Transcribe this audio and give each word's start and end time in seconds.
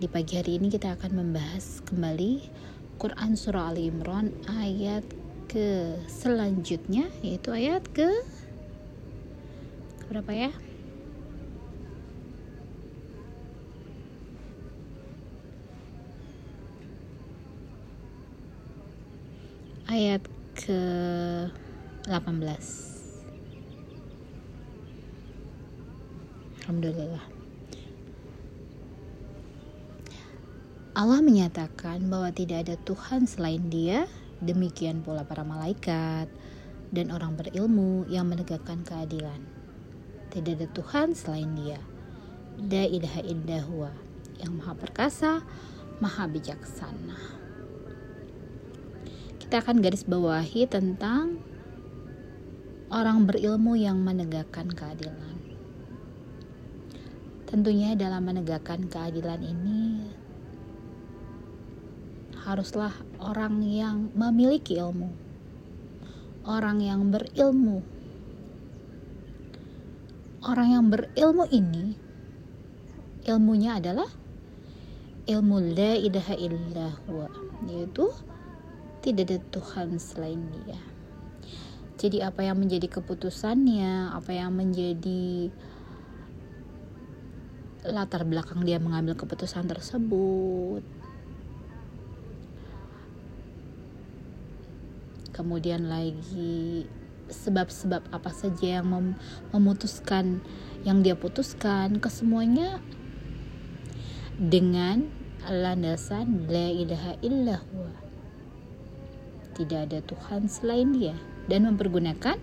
di 0.00 0.08
pagi 0.08 0.32
hari 0.40 0.56
ini 0.56 0.72
kita 0.72 0.96
akan 0.96 1.12
membahas 1.12 1.84
kembali 1.84 2.48
Quran 2.96 3.36
Surah 3.36 3.68
Ali 3.68 3.92
Imran 3.92 4.32
ayat 4.48 5.04
ke 5.44 5.92
selanjutnya 6.08 7.04
yaitu 7.20 7.52
ayat 7.52 7.84
ke 7.92 8.08
berapa 10.08 10.32
ya? 10.32 10.48
Ayat 19.84 20.24
ke 20.56 20.80
18 22.08 22.16
Alhamdulillah 26.64 27.39
Allah 31.00 31.24
menyatakan 31.24 32.12
bahwa 32.12 32.28
tidak 32.28 32.68
ada 32.68 32.76
Tuhan 32.84 33.24
selain 33.24 33.72
Dia, 33.72 34.04
demikian 34.44 35.00
pula 35.00 35.24
para 35.24 35.40
malaikat 35.40 36.28
dan 36.92 37.08
orang 37.08 37.40
berilmu 37.40 38.04
yang 38.12 38.28
menegakkan 38.28 38.84
keadilan. 38.84 39.40
Tidak 40.28 40.60
ada 40.60 40.68
Tuhan 40.68 41.16
selain 41.16 41.56
Dia. 41.56 41.80
Da 42.60 42.84
ilaha 42.84 43.24
huwa, 43.64 43.96
yang 44.44 44.60
maha 44.60 44.76
perkasa, 44.76 45.40
maha 46.04 46.28
bijaksana. 46.28 47.16
Kita 49.40 49.64
akan 49.64 49.80
garis 49.80 50.04
bawahi 50.04 50.68
tentang 50.68 51.40
orang 52.92 53.24
berilmu 53.24 53.72
yang 53.72 54.04
menegakkan 54.04 54.68
keadilan. 54.68 55.40
Tentunya 57.48 57.96
dalam 57.96 58.20
menegakkan 58.20 58.84
keadilan 58.84 59.40
ini 59.40 59.89
haruslah 62.44 62.92
orang 63.20 63.60
yang 63.60 64.08
memiliki 64.16 64.80
ilmu, 64.80 65.12
orang 66.48 66.80
yang 66.80 67.12
berilmu. 67.12 67.84
Orang 70.40 70.72
yang 70.72 70.88
berilmu 70.88 71.44
ini, 71.52 72.00
ilmunya 73.28 73.76
adalah 73.76 74.08
ilmu 75.28 75.56
la 75.76 75.92
ilaha 76.00 76.32
illallah, 76.32 77.32
yaitu 77.68 78.08
tidak 79.04 79.28
ada 79.28 79.38
Tuhan 79.52 80.00
selain 80.00 80.40
Dia. 80.48 80.80
Jadi 82.00 82.24
apa 82.24 82.40
yang 82.40 82.56
menjadi 82.56 82.88
keputusannya, 82.88 84.16
apa 84.16 84.32
yang 84.32 84.56
menjadi 84.56 85.52
latar 87.84 88.24
belakang 88.24 88.64
dia 88.64 88.80
mengambil 88.80 89.12
keputusan 89.16 89.68
tersebut, 89.68 90.80
kemudian 95.40 95.88
lagi 95.88 96.84
sebab-sebab 97.32 98.12
apa 98.12 98.28
saja 98.28 98.84
yang 98.84 98.92
mem 98.92 99.06
memutuskan 99.56 100.44
yang 100.84 101.00
dia 101.00 101.16
putuskan 101.16 101.96
kesemuanya 101.96 102.84
dengan 104.36 105.08
landasan 105.48 106.44
la 106.52 106.68
ilaha 106.68 107.12
illallah. 107.24 107.96
Tidak 109.56 109.80
ada 109.88 110.04
Tuhan 110.04 110.52
selain 110.52 110.92
dia 110.92 111.16
dan 111.48 111.64
mempergunakan 111.68 112.36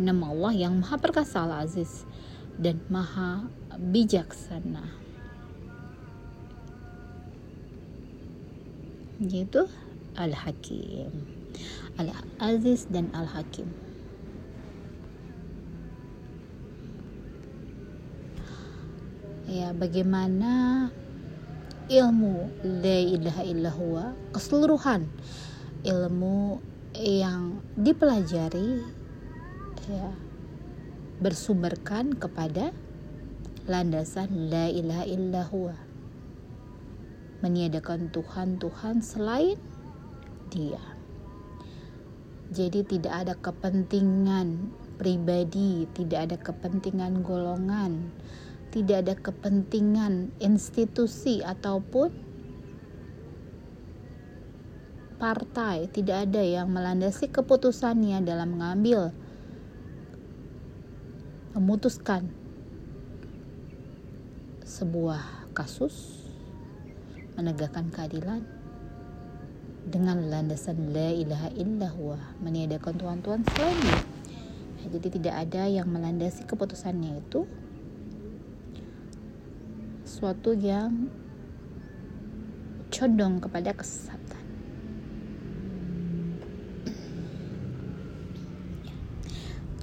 nama 0.00 0.24
Allah 0.32 0.52
yang 0.68 0.76
maha 0.80 0.96
perkasa 0.96 1.44
al-aziz 1.44 2.08
dan 2.56 2.80
maha 2.88 3.48
bijaksana. 3.76 4.84
Yaitu 9.16 9.64
al-hakim 10.16 11.12
Al-Aziz 11.96 12.88
dan 12.92 13.08
Al-Hakim. 13.16 13.68
Ya, 19.46 19.70
bagaimana 19.72 20.90
ilmu 21.86 22.50
la 22.66 22.98
ilaha 22.98 23.42
illallah 23.46 24.08
keseluruhan 24.34 25.06
ilmu 25.86 26.58
yang 26.98 27.62
dipelajari 27.78 28.82
ya 29.86 30.10
bersumberkan 31.22 32.18
kepada 32.18 32.74
landasan 33.70 34.50
la 34.50 34.66
ilaha 34.66 35.06
illallah 35.06 35.78
meniadakan 37.46 38.10
Tuhan-Tuhan 38.10 39.06
selain 39.06 39.54
dia 40.50 40.95
jadi 42.54 42.86
tidak 42.86 43.14
ada 43.26 43.34
kepentingan 43.34 44.70
pribadi, 44.96 45.84
tidak 45.98 46.30
ada 46.30 46.36
kepentingan 46.38 47.26
golongan, 47.26 48.14
tidak 48.70 49.06
ada 49.06 49.14
kepentingan 49.18 50.30
institusi 50.38 51.42
ataupun 51.42 52.14
partai, 55.16 55.90
tidak 55.90 56.30
ada 56.30 56.42
yang 56.44 56.70
melandasi 56.70 57.32
keputusannya 57.32 58.22
dalam 58.22 58.54
mengambil 58.54 59.10
memutuskan 61.56 62.28
sebuah 64.62 65.50
kasus 65.56 66.20
menegakkan 67.32 67.88
keadilan 67.88 68.55
dengan 69.86 70.18
landasan 70.26 70.90
la 70.90 71.14
ilaha 71.14 71.48
illallah 71.54 72.34
meniadakan 72.42 72.98
tuhan-tuhan 72.98 73.46
selain 73.54 73.78
dia 73.86 73.94
ya, 74.82 74.86
jadi 74.98 75.08
tidak 75.14 75.34
ada 75.46 75.62
yang 75.70 75.86
melandasi 75.86 76.42
keputusannya 76.42 77.22
itu. 77.22 77.46
Suatu 80.02 80.58
yang 80.58 81.06
condong 82.90 83.38
kepada 83.38 83.74
kesesatan. 83.74 84.42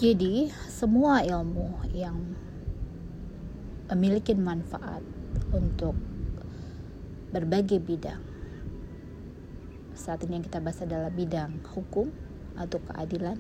Jadi 0.03 0.51
semua 0.67 1.23
ilmu 1.23 1.79
yang 1.95 2.19
memiliki 3.87 4.35
manfaat 4.35 4.99
untuk 5.55 5.95
berbagai 7.31 7.79
bidang 7.79 8.32
saat 10.03 10.19
ini 10.27 10.35
yang 10.35 10.43
kita 10.43 10.59
bahas 10.59 10.83
adalah 10.83 11.07
bidang 11.07 11.63
hukum 11.71 12.11
atau 12.59 12.75
keadilan 12.91 13.39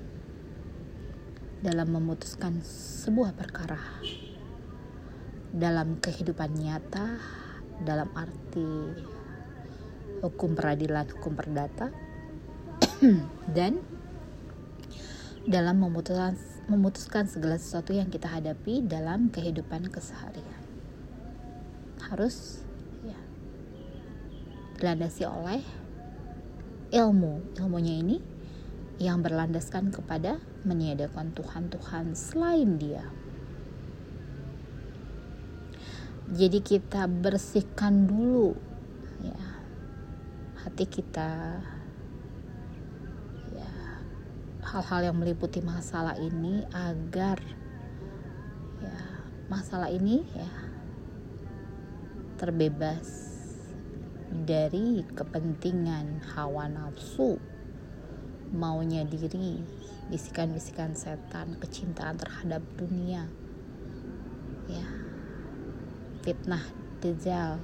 dalam 1.59 1.91
memutuskan 1.91 2.63
sebuah 3.03 3.35
perkara 3.35 3.83
dalam 5.51 5.99
kehidupan 5.99 6.55
nyata 6.55 7.19
dalam 7.83 8.07
arti 8.15 8.95
hukum 10.23 10.55
peradilan, 10.55 11.03
hukum 11.19 11.35
perdata 11.35 11.91
dan 13.59 13.83
dalam 15.43 15.83
memutuskan 15.83 16.39
memutuskan 16.71 17.27
segala 17.27 17.59
sesuatu 17.59 17.91
yang 17.91 18.07
kita 18.07 18.31
hadapi 18.31 18.87
dalam 18.87 19.27
kehidupan 19.27 19.91
keseharian. 19.91 20.63
Harus 22.07 22.63
ya 23.03 23.19
dilandasi 24.79 25.27
oleh 25.27 25.82
ilmu. 26.93 27.57
Ilmunya 27.57 27.97
ini 27.97 28.17
yang 29.01 29.25
berlandaskan 29.25 29.89
kepada 29.89 30.37
meniadakan 30.61 31.33
Tuhan-Tuhan 31.33 32.13
selain 32.13 32.77
dia. 32.77 33.03
Jadi 36.29 36.63
kita 36.63 37.09
bersihkan 37.09 38.07
dulu 38.07 38.55
ya 39.19 39.43
hati 40.63 40.87
kita 40.87 41.59
ya 43.51 43.71
hal-hal 44.63 45.11
yang 45.11 45.17
meliputi 45.19 45.59
masalah 45.59 46.15
ini 46.15 46.63
agar 46.71 47.43
ya 48.79 48.97
masalah 49.51 49.91
ini 49.91 50.23
ya 50.31 50.51
terbebas 52.39 53.32
dari 54.33 55.05
kepentingan 55.13 56.33
hawa 56.33 56.65
nafsu 56.65 57.37
maunya 58.53 59.05
diri 59.05 59.61
bisikan-bisikan 60.09 60.97
setan 60.97 61.57
kecintaan 61.61 62.17
terhadap 62.17 62.61
dunia. 62.77 63.29
Ya 64.65 64.85
fitnah 66.25 66.65
dajjal. 67.01 67.61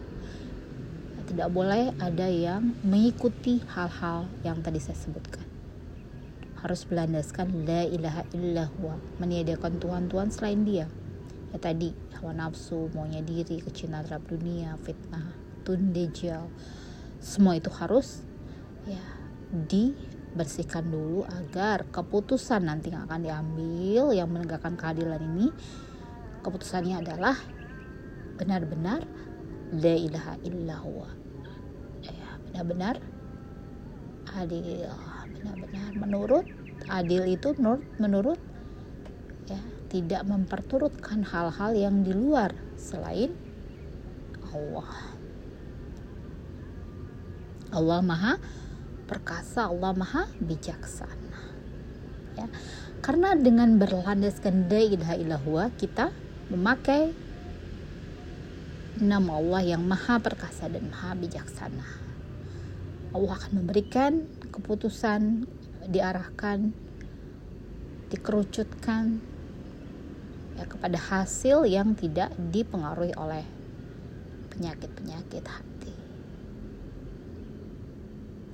Tidak 1.30 1.50
boleh 1.54 1.94
ada 2.02 2.26
yang 2.26 2.74
mengikuti 2.82 3.62
hal-hal 3.70 4.26
yang 4.42 4.66
tadi 4.66 4.82
saya 4.82 4.98
sebutkan. 4.98 5.46
Harus 6.60 6.90
berlandaskan 6.90 7.70
la 7.70 7.86
ilaha 7.86 8.26
illallah 8.34 8.98
meniadakan 9.22 9.78
Tuhan-Tuhan 9.78 10.30
selain 10.34 10.66
dia. 10.66 10.90
Ya 11.54 11.58
tadi 11.62 11.94
hawa 12.18 12.34
nafsu 12.34 12.90
maunya 12.98 13.22
diri 13.22 13.62
kecintaan 13.62 14.06
terhadap 14.06 14.26
dunia 14.26 14.74
fitnah 14.82 15.49
tun 15.70 15.94
dejal 15.94 16.50
semua 17.22 17.54
itu 17.54 17.70
harus 17.70 18.26
ya 18.90 19.06
dibersihkan 19.54 20.90
dulu 20.90 21.30
agar 21.30 21.86
keputusan 21.94 22.66
nanti 22.66 22.90
yang 22.90 23.06
akan 23.06 23.22
diambil 23.22 24.10
yang 24.18 24.34
menegakkan 24.34 24.74
keadilan 24.74 25.22
ini 25.22 25.54
keputusannya 26.42 27.06
adalah 27.06 27.38
benar-benar 28.42 29.06
la 29.78 29.96
ilaha 30.00 30.34
illallah. 30.42 31.12
Ya 32.02 32.30
benar-benar 32.50 32.96
adil. 34.40 34.90
Benar-benar 35.38 35.90
menurut 35.94 36.46
adil 36.90 37.24
itu 37.30 37.54
menurut 37.60 37.86
menurut 38.02 38.40
ya 39.46 39.62
tidak 39.92 40.26
memperturutkan 40.26 41.22
hal-hal 41.28 41.76
yang 41.76 42.02
di 42.02 42.16
luar 42.16 42.56
selain 42.80 43.36
Allah 44.50 45.19
Allah 47.70 48.02
maha 48.02 48.34
perkasa 49.06 49.70
Allah 49.70 49.94
maha 49.94 50.26
bijaksana. 50.42 51.40
Ya. 52.38 52.48
Karena 53.02 53.34
dengan 53.34 53.78
berlandaskan 53.82 54.70
la 54.70 54.82
ilaha 54.82 55.16
illallah 55.18 55.68
kita 55.78 56.14
memakai 56.50 57.14
nama 59.00 59.40
Allah 59.40 59.62
yang 59.64 59.84
maha 59.86 60.20
perkasa 60.20 60.70
dan 60.70 60.90
maha 60.90 61.14
bijaksana. 61.18 61.86
Allah 63.14 63.34
akan 63.38 63.66
memberikan 63.66 64.26
keputusan 64.54 65.50
diarahkan 65.90 66.70
dikerucutkan 68.10 69.22
ya 70.58 70.66
kepada 70.66 70.98
hasil 70.98 71.66
yang 71.66 71.94
tidak 71.98 72.34
dipengaruhi 72.38 73.14
oleh 73.18 73.46
penyakit-penyakit 74.54 75.46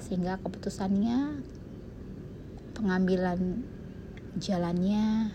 sehingga 0.05 0.37
keputusannya 0.37 1.41
pengambilan 2.77 3.65
jalannya 4.37 5.33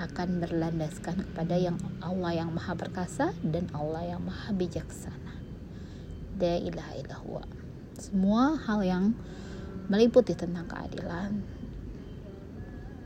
akan 0.00 0.40
berlandaskan 0.40 1.28
kepada 1.28 1.60
yang 1.60 1.76
Allah 2.00 2.40
yang 2.40 2.48
maha 2.56 2.72
perkasa 2.72 3.36
dan 3.44 3.68
Allah 3.76 4.16
yang 4.16 4.24
maha 4.24 4.56
bijaksana. 4.56 5.36
La 6.40 6.56
ilaha 6.56 7.44
semua 8.00 8.56
hal 8.56 8.80
yang 8.80 9.04
meliputi 9.92 10.32
tentang 10.32 10.64
keadilan. 10.64 11.44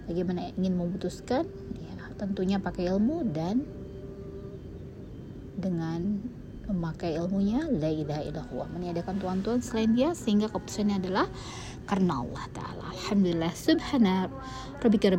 Bagaimana 0.07 0.55
ingin 0.55 0.79
memutuskan? 0.79 1.43
Ya 1.75 1.95
tentunya 2.15 2.63
pakai 2.63 2.95
ilmu 2.95 3.27
dan 3.35 3.67
dengan 5.59 6.23
memakai 6.69 7.17
ilmunya 7.17 7.67
la 7.69 7.91
ilaha 7.91 8.23
illallah. 8.25 8.67
Meniadakan 8.73 9.21
tuan-tuan 9.21 9.61
selain 9.61 9.93
dia 9.93 10.13
sehingga 10.17 10.49
keputusannya 10.53 11.01
adalah 11.01 11.27
karena 11.85 12.25
Allah 12.25 12.45
taala. 12.53 12.85
Alhamdulillah 12.93 13.53
subhana 13.53 14.33
rabbika 14.81 15.13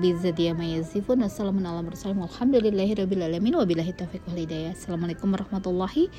wassalamun 1.22 1.66
ala 1.66 1.82
mursalin. 1.86 2.22
Walhamdulillahi 2.22 2.94
rabbil 2.98 3.24
alamin. 3.26 3.54
Wabillahi 3.58 3.94
taufiq 3.94 4.26
wal 4.26 4.42
hidayah. 4.42 4.74
Assalamualaikum 4.74 5.30
warahmatullahi 5.30 6.10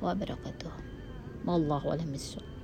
wabarakatuh. 0.00 0.72
Wallahu 1.44 1.92
a'lam 1.92 2.59